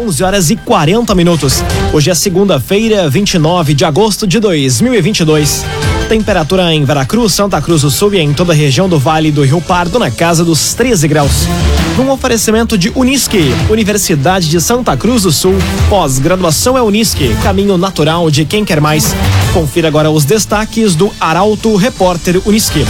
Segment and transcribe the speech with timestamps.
[0.00, 1.62] 11 horas e 40 minutos.
[1.92, 5.62] Hoje é segunda-feira, 29 de agosto de 2022.
[6.08, 9.44] Temperatura em Veracruz, Santa Cruz do Sul e em toda a região do Vale do
[9.44, 11.46] Rio Pardo na casa dos 13 graus.
[11.98, 15.54] Num oferecimento de Unisque, Universidade de Santa Cruz do Sul.
[15.90, 19.14] Pós-graduação é Unisque, caminho natural de quem quer mais.
[19.52, 22.86] Confira agora os destaques do Arauto Repórter Unisque.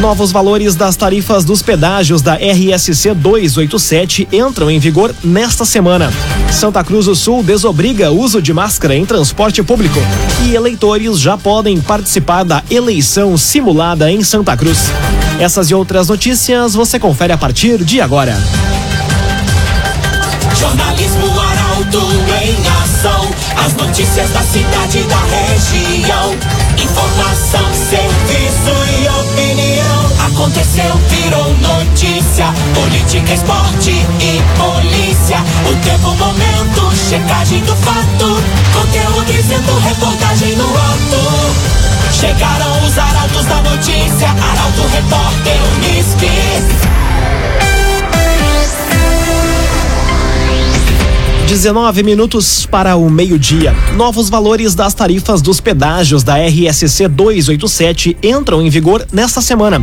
[0.00, 6.12] Novos valores das tarifas dos pedágios da RSC 287 entram em vigor nesta semana.
[6.50, 9.98] Santa Cruz do Sul desobriga uso de máscara em transporte público
[10.44, 14.90] e eleitores já podem participar da eleição simulada em Santa Cruz.
[15.38, 18.36] Essas e outras notícias você confere a partir de agora.
[20.58, 22.00] Jornalismo Arauto
[22.42, 23.30] em ação.
[23.64, 26.63] As notícias da cidade da região.
[30.44, 32.52] Aconteceu, virou notícia.
[32.74, 35.38] Política, esporte e polícia.
[35.66, 38.42] O tempo, momento, checagem do fato.
[38.74, 42.12] Conteúdo dizendo, reportagem no ato.
[42.12, 44.28] Chegaram os arautos da notícia.
[44.28, 46.84] Arauto, repórter, Unisque.
[51.46, 53.74] 19 minutos para o meio-dia.
[53.94, 59.82] Novos valores das tarifas dos pedágios da RSC 287 entram em vigor nesta semana.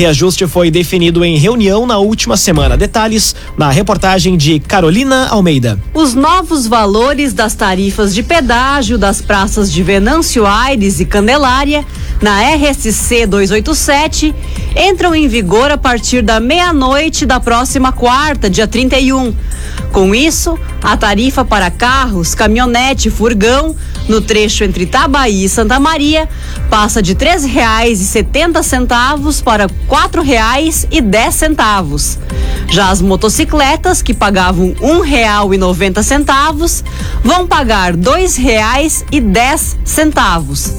[0.00, 2.74] Reajuste foi definido em reunião na última semana.
[2.74, 5.78] Detalhes na reportagem de Carolina Almeida.
[5.92, 11.84] Os novos valores das tarifas de pedágio das praças de Venâncio Aires e Candelária
[12.22, 14.34] na RSC 287
[14.74, 19.34] entram em vigor a partir da meia-noite da próxima quarta, dia 31.
[19.92, 23.76] Com isso, a tarifa para carros, caminhonete e furgão
[24.10, 26.28] no trecho entre Itabaí e Santa Maria
[26.68, 32.18] passa de setenta centavos para quatro reais dez centavos.
[32.68, 34.74] Já as motocicletas que pagavam
[35.56, 36.82] noventa centavos
[37.22, 37.94] vão pagar
[39.20, 40.72] dez centavos.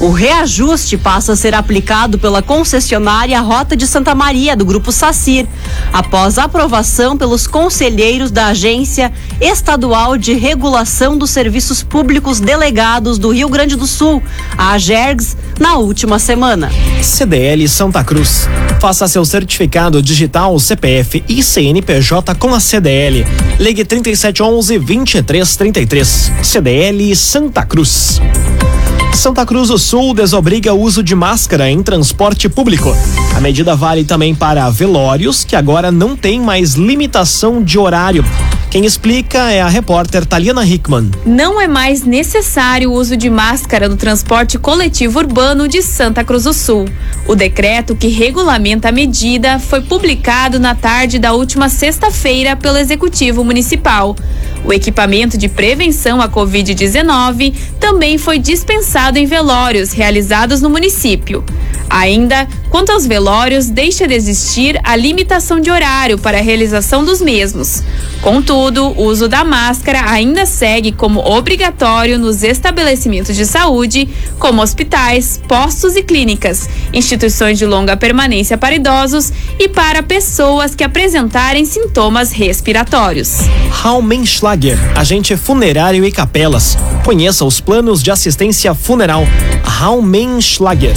[0.00, 5.46] O reajuste passa a ser aplicado pela concessionária Rota de Santa Maria do Grupo Sacir,
[5.92, 13.48] após aprovação pelos conselheiros da Agência Estadual de Regulação dos Serviços Públicos Delegados do Rio
[13.48, 14.22] Grande do Sul,
[14.58, 16.70] a AGERGS, na última semana.
[17.00, 18.48] CDL Santa Cruz.
[18.80, 23.24] Faça seu certificado digital CPF e CNPJ com a CDL.
[23.60, 26.32] Ligue 3711 2333.
[26.42, 28.20] CDL Santa Cruz.
[29.14, 32.94] Santa Cruz do Sul desobriga o uso de máscara em transporte público.
[33.34, 38.24] A medida vale também para velórios, que agora não tem mais limitação de horário.
[38.74, 41.08] Quem explica é a repórter Taliana Hickman.
[41.24, 46.42] Não é mais necessário o uso de máscara no transporte coletivo urbano de Santa Cruz
[46.42, 46.88] do Sul.
[47.28, 53.44] O decreto que regulamenta a medida foi publicado na tarde da última sexta-feira pelo Executivo
[53.44, 54.16] Municipal.
[54.64, 61.44] O equipamento de prevenção à Covid-19 também foi dispensado em velórios realizados no município.
[61.88, 67.20] Ainda, quanto aos velórios, deixa de existir a limitação de horário para a realização dos
[67.20, 67.84] mesmos.
[68.20, 74.08] Contudo, o uso da máscara ainda segue como obrigatório nos estabelecimentos de saúde,
[74.38, 80.82] como hospitais, postos e clínicas, instituições de longa permanência para idosos e para pessoas que
[80.82, 83.40] apresentarem sintomas respiratórios.
[83.70, 86.78] Raumenschlager, agente funerário e capelas.
[87.04, 89.24] Conheça os planos de assistência funeral.
[89.62, 90.94] Raumenschlager.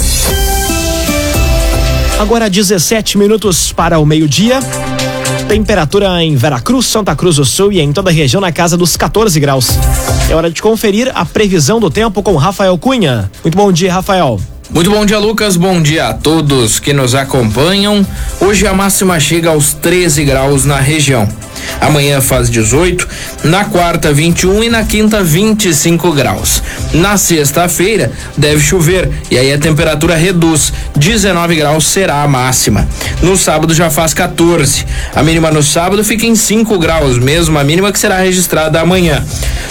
[2.18, 4.58] Agora 17 minutos para o meio-dia.
[5.48, 8.98] Temperatura em Veracruz, Santa Cruz do Sul e em toda a região na casa dos
[8.98, 9.70] 14 graus.
[10.28, 13.30] É hora de conferir a previsão do tempo com Rafael Cunha.
[13.42, 14.38] Muito bom dia, Rafael.
[14.70, 15.56] Muito bom dia, Lucas.
[15.56, 18.06] Bom dia a todos que nos acompanham.
[18.38, 21.26] Hoje a máxima chega aos 13 graus na região.
[21.80, 23.08] Amanhã faz 18,
[23.44, 26.62] na quarta 21 e na quinta 25 graus.
[26.92, 32.88] Na sexta-feira deve chover e aí a temperatura reduz, 19 graus será a máxima.
[33.22, 34.86] No sábado já faz 14.
[35.14, 39.24] A mínima no sábado fica em 5 graus, mesmo a mínima que será registrada amanhã.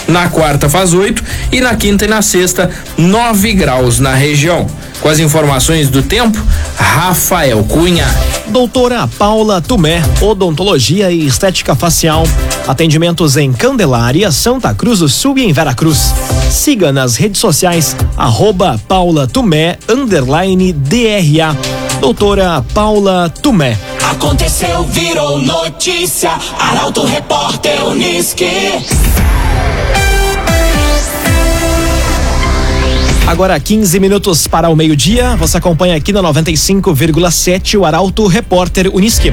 [0.06, 1.22] Na quarta faz 8
[1.52, 4.66] e na quinta e na sexta 9 graus na região.
[5.00, 6.38] Com as informações do tempo,
[6.76, 8.06] Rafael Cunha.
[8.48, 12.24] Doutora Paula Tumé, odontologia e estética facial.
[12.66, 16.12] Atendimentos em Candelária, Santa Cruz do Sul e em Veracruz.
[16.50, 21.56] Siga nas redes sociais, arroba Paula Tumé, underline DRA.
[22.00, 23.78] Doutora Paula Tumé.
[24.10, 26.32] Aconteceu, virou notícia.
[26.58, 28.46] Arauto Repórter Unisque.
[33.28, 35.36] Agora 15 minutos para o meio-dia.
[35.36, 39.30] Você acompanha aqui na 95,7 o Arauto Repórter Unisque.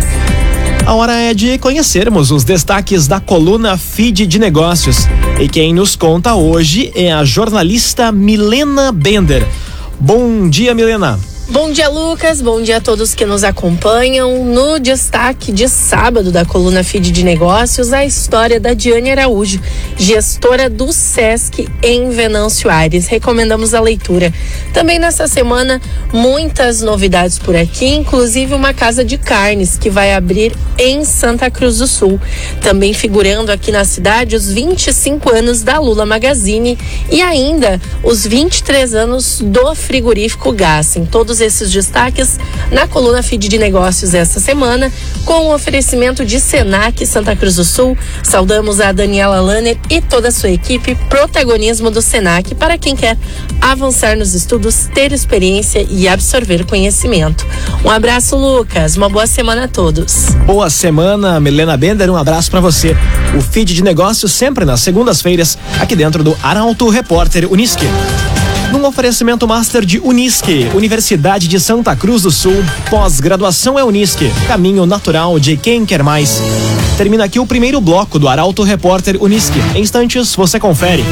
[0.85, 5.07] A hora é de conhecermos os destaques da coluna Feed de Negócios.
[5.39, 9.47] E quem nos conta hoje é a jornalista Milena Bender.
[9.97, 11.17] Bom dia, Milena.
[11.47, 12.41] Bom dia, Lucas.
[12.41, 14.43] Bom dia a todos que nos acompanham.
[14.45, 19.61] No destaque de sábado da coluna Feed de Negócios, a história da Diane Araújo,
[19.95, 23.05] gestora do SESC em Venâncio Aires.
[23.05, 24.33] Recomendamos a leitura.
[24.73, 25.79] Também nessa semana,
[26.11, 31.77] muitas novidades por aqui, inclusive uma casa de carnes que vai abrir em Santa Cruz
[31.77, 32.19] do Sul.
[32.59, 36.75] Também figurando aqui na cidade os 25 anos da Lula Magazine
[37.11, 41.05] e ainda os 23 anos do frigorífico Gassen.
[41.05, 42.39] Todos todos esses destaques
[42.71, 44.91] na coluna Feed de Negócios essa semana,
[45.25, 47.97] com o oferecimento de Senac Santa Cruz do Sul.
[48.23, 53.17] Saudamos a Daniela Lanner e toda a sua equipe, protagonismo do Senac para quem quer
[53.59, 57.45] avançar nos estudos, ter experiência e absorver conhecimento.
[57.83, 58.95] Um abraço, Lucas.
[58.95, 60.29] Uma boa semana a todos.
[60.45, 62.09] Boa semana, Milena Bender.
[62.09, 62.95] Um abraço para você.
[63.37, 67.85] O Feed de Negócios sempre nas segundas-feiras, aqui dentro do Arauto Repórter Unisque
[68.77, 72.63] num oferecimento master de Unisque, Universidade de Santa Cruz do Sul.
[72.89, 76.41] Pós-graduação é Unisque, caminho natural de quem quer mais.
[76.97, 79.59] Termina aqui o primeiro bloco do Arauto Repórter Unisque.
[79.73, 81.03] Em instantes, você confere.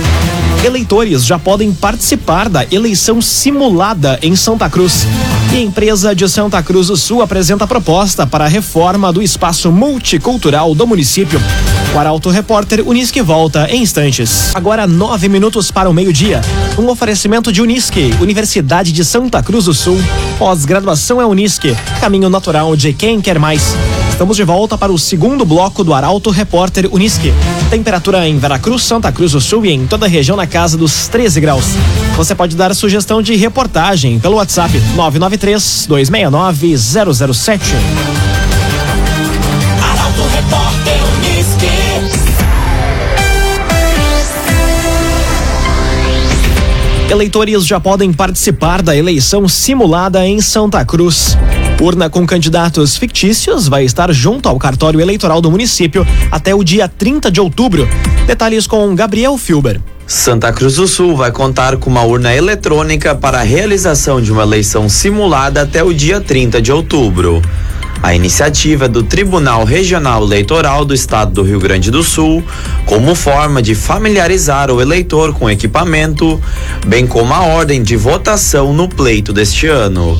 [0.64, 5.06] Eleitores já podem participar da eleição simulada em Santa Cruz.
[5.52, 9.70] E a empresa de Santa Cruz do Sul apresenta proposta para a reforma do espaço
[9.74, 11.40] multicultural do município.
[11.94, 14.56] O Arauto Repórter Unisque volta em instantes.
[14.56, 16.40] Agora nove minutos para o meio-dia.
[16.80, 19.98] Um oferecimento de Unisque, Universidade de Santa Cruz do Sul.
[20.40, 23.76] Pós-graduação é Unisque, caminho natural de quem quer mais.
[24.14, 27.34] Estamos de volta para o segundo bloco do Arauto Repórter Unisque.
[27.72, 31.08] Temperatura em Veracruz, Santa Cruz do Sul e em toda a região na casa dos
[31.08, 31.66] 13 graus.
[32.16, 37.64] Você pode dar sugestão de reportagem pelo WhatsApp 993 269 007.
[39.82, 41.68] Arauto Repórter Unisque.
[47.10, 51.36] Eleitores já podem participar da eleição simulada em Santa Cruz.
[51.84, 56.88] Urna com candidatos fictícios vai estar junto ao cartório eleitoral do município até o dia
[56.88, 57.86] 30 de outubro.
[58.26, 59.82] Detalhes com Gabriel Filber.
[60.08, 64.44] Santa Cruz do Sul vai contar com uma urna eletrônica para a realização de uma
[64.44, 67.42] eleição simulada até o dia 30 de outubro.
[68.02, 72.42] A iniciativa do Tribunal Regional Eleitoral do Estado do Rio Grande do Sul,
[72.86, 76.42] como forma de familiarizar o eleitor com o equipamento,
[76.88, 80.18] bem como a ordem de votação no pleito deste ano.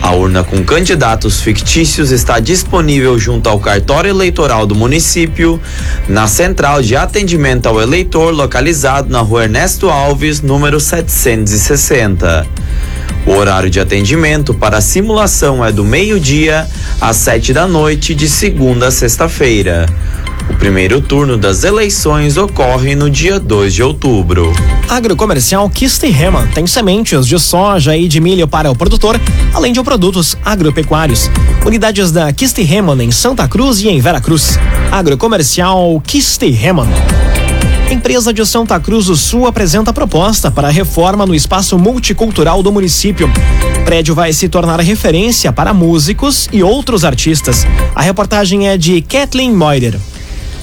[0.00, 5.60] A urna com candidatos fictícios está disponível junto ao cartório eleitoral do município,
[6.08, 12.46] na central de atendimento ao eleitor localizado na rua Ernesto Alves, número 760.
[13.26, 16.66] O horário de atendimento para a simulação é do meio-dia
[17.00, 19.86] às sete da noite, de segunda a sexta-feira.
[20.50, 24.52] O primeiro turno das eleições ocorre no dia 2 de outubro.
[24.88, 29.20] Agrocomercial Kisterreman tem sementes de soja e de milho para o produtor,
[29.52, 31.30] além de produtos agropecuários.
[31.64, 34.58] Unidades da Kisterreman em Santa Cruz e em Veracruz.
[34.90, 36.88] Agrocomercial Kisterreman.
[37.90, 43.30] Empresa de Santa Cruz do Sul apresenta proposta para reforma no espaço multicultural do município.
[43.80, 47.66] O prédio vai se tornar referência para músicos e outros artistas.
[47.94, 49.98] A reportagem é de Kathleen Moider.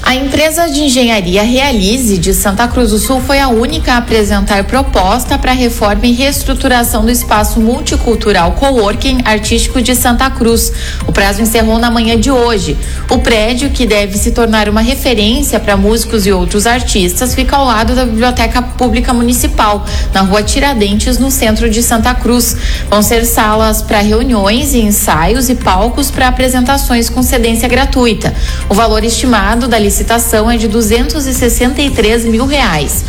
[0.06, 4.62] A empresa de engenharia Realize de Santa Cruz do Sul foi a única a apresentar
[4.62, 10.72] proposta para reforma e reestruturação do espaço multicultural Coworking Artístico de Santa Cruz.
[11.08, 12.78] O prazo encerrou na manhã de hoje.
[13.10, 17.64] O prédio, que deve se tornar uma referência para músicos e outros artistas, fica ao
[17.64, 22.56] lado da Biblioteca Pública Municipal, na rua Tiradentes, no centro de Santa Cruz.
[22.88, 28.32] Vão ser salas para reuniões e ensaios e palcos para apresentações com cedência gratuita.
[28.68, 33.02] O valor estimado da licitação é de 263 mil reais.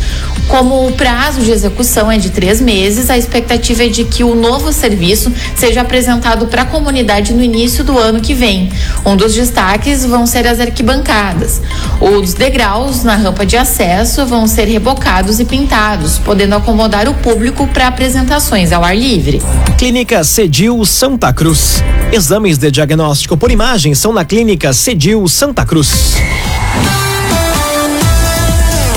[0.48, 4.34] Como o prazo de execução é de três meses, a expectativa é de que o
[4.34, 8.72] novo serviço seja apresentado para a comunidade no início do ano que vem.
[9.04, 11.60] Um dos destaques vão ser as arquibancadas.
[12.00, 17.66] Os degraus na rampa de acesso vão ser rebocados e pintados, podendo acomodar o público
[17.66, 19.42] para apresentações ao ar livre.
[19.76, 21.84] Clínica Cedil Santa Cruz.
[22.10, 26.16] Exames de diagnóstico por imagem são na Clínica Cedil Santa Cruz.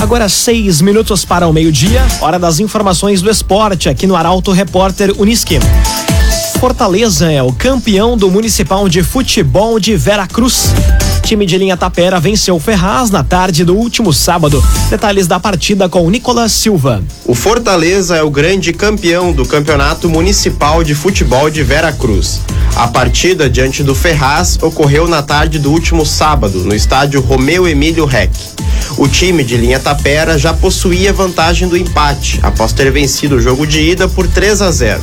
[0.02, 5.14] Agora seis minutos para o meio-dia, hora das informações do esporte aqui no Arauto Repórter
[5.16, 5.60] Unisque.
[6.58, 10.74] Fortaleza é o campeão do Municipal de Futebol de Veracruz.
[11.22, 14.62] Time de linha Tapera venceu Ferraz na tarde do último sábado.
[14.90, 17.00] Detalhes da partida com Nicolas Silva.
[17.24, 22.40] O Fortaleza é o grande campeão do Campeonato Municipal de Futebol de Veracruz.
[22.74, 28.06] A partida diante do Ferraz ocorreu na tarde do último sábado, no estádio Romeu Emílio
[28.06, 28.32] Rec.
[28.96, 33.66] O time de linha Tapera já possuía vantagem do empate, após ter vencido o jogo
[33.66, 35.00] de ida por 3 a 0.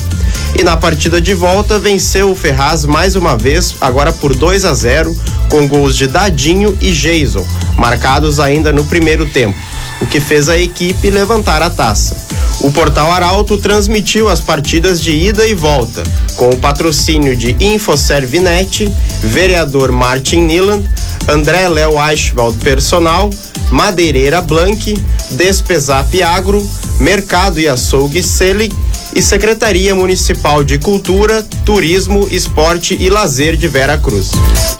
[0.59, 4.73] E na partida de volta venceu o Ferraz mais uma vez, agora por 2 a
[4.73, 5.15] 0,
[5.49, 7.45] com gols de Dadinho e Jason,
[7.77, 9.57] marcados ainda no primeiro tempo,
[10.01, 12.15] o que fez a equipe levantar a taça.
[12.61, 16.03] O Portal Arauto transmitiu as partidas de ida e volta,
[16.35, 20.85] com o patrocínio de Infoservinet, vereador Martin Niland,
[21.29, 23.29] André Léo Eichwald Personal,
[23.71, 24.97] Madeireira Blank,
[25.31, 26.67] Despesap Agro,
[26.99, 28.73] Mercado e Açougue Selig
[29.15, 34.31] e Secretaria Municipal de Cultura, Turismo, Esporte e Lazer de Vera Cruz.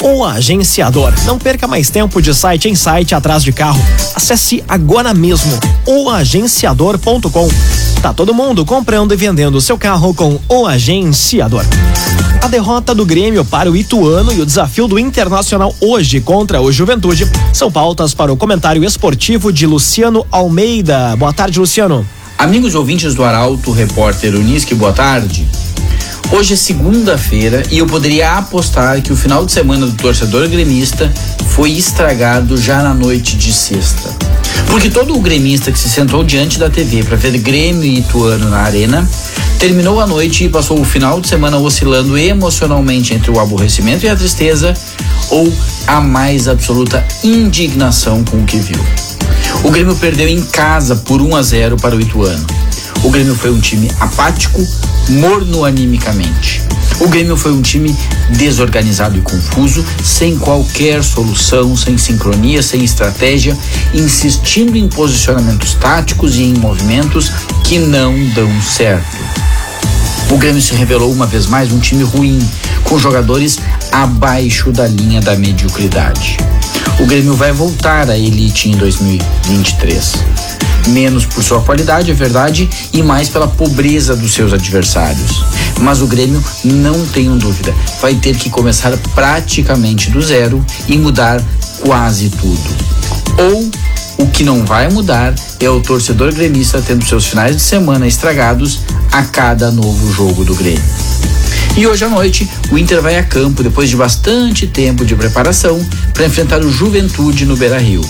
[0.02, 1.14] O agenciador.
[1.26, 3.84] Não perca mais tempo de site em site atrás de carro.
[4.16, 7.50] Acesse agora mesmo oagenciador.com.
[8.02, 11.66] Tá todo mundo comprando e vendendo seu carro com o agenciador.
[12.42, 16.72] A derrota do Grêmio para o Ituano e o desafio do Internacional hoje contra o
[16.72, 21.16] Juventude são pautas para o comentário esportivo de Luciano Almeida.
[21.16, 22.06] Boa tarde, Luciano.
[22.38, 25.46] Amigos ouvintes do Arauto, repórter Unisque, boa tarde.
[26.32, 31.12] Hoje é segunda-feira e eu poderia apostar que o final de semana do torcedor gremista
[31.50, 34.16] foi estragado já na noite de sexta.
[34.68, 38.48] Porque todo o gremista que se sentou diante da TV para ver Grêmio e Ituano
[38.48, 39.10] na arena
[39.58, 44.10] terminou a noite e passou o final de semana oscilando emocionalmente entre o aborrecimento e
[44.10, 44.76] a tristeza
[45.32, 45.52] ou
[45.88, 48.80] a mais absoluta indignação com o que viu.
[49.64, 52.46] O Grêmio perdeu em casa por 1 a 0 para o Ituano.
[53.04, 54.66] O Grêmio foi um time apático,
[55.10, 56.62] morno animicamente.
[57.00, 57.96] O Grêmio foi um time
[58.32, 63.58] desorganizado e confuso, sem qualquer solução, sem sincronia, sem estratégia,
[63.94, 67.32] insistindo em posicionamentos táticos e em movimentos
[67.64, 69.18] que não dão certo.
[70.30, 72.40] O Grêmio se revelou uma vez mais um time ruim,
[72.84, 73.58] com jogadores
[73.92, 76.38] abaixo da linha da mediocridade
[77.00, 80.14] o Grêmio vai voltar à elite em 2023.
[80.88, 85.44] Menos por sua qualidade, é verdade, e mais pela pobreza dos seus adversários.
[85.80, 91.42] Mas o Grêmio, não tenho dúvida, vai ter que começar praticamente do zero e mudar
[91.82, 92.70] quase tudo.
[93.38, 93.70] Ou
[94.18, 98.82] o que não vai mudar é o torcedor gremista tendo seus finais de semana estragados
[99.12, 100.84] a cada novo jogo do Grêmio.
[101.78, 105.80] E hoje à noite, o Inter vai a campo depois de bastante tempo de preparação
[106.14, 108.02] para enfrentar o Juventude no Beira Rio.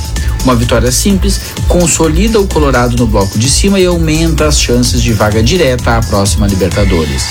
[0.43, 5.13] Uma vitória simples consolida o Colorado no bloco de cima e aumenta as chances de
[5.13, 7.27] vaga direta à próxima Libertadores.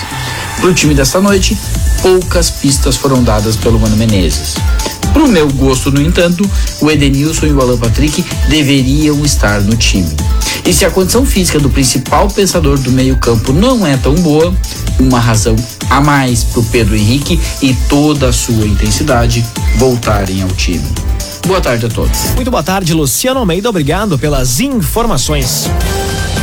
[0.57, 1.57] Para o time desta noite,
[2.03, 4.55] poucas pistas foram dadas pelo Mano Menezes.
[5.13, 6.49] Para o meu gosto, no entanto,
[6.81, 10.15] o Edenilson e o Alan Patrick deveriam estar no time.
[10.65, 14.55] E se a condição física do principal pensador do meio-campo não é tão boa,
[15.01, 15.57] uma razão
[15.89, 19.45] a mais para o Pedro Henrique e toda a sua intensidade
[19.77, 21.08] voltarem ao time.
[21.47, 22.35] Boa tarde a todos.
[22.35, 23.69] Muito boa tarde, Luciano Almeida.
[23.69, 25.69] Obrigado pelas informações.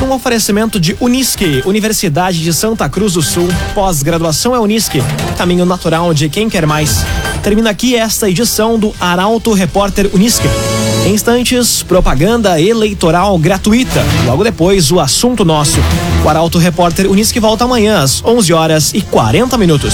[0.02, 3.48] Um oferecimento de Unisque, Universidade de Santa Cruz do Sul.
[3.74, 5.02] Pós-graduação é Unisque,
[5.38, 7.06] caminho natural de quem quer mais.
[7.42, 10.48] Termina aqui esta edição do Arauto Repórter Unisque.
[11.06, 14.04] Em instantes, propaganda eleitoral gratuita.
[14.26, 15.78] Logo depois, o assunto nosso.
[16.24, 19.94] O Arauto Repórter Unisque volta amanhã às 11 horas e 40 minutos.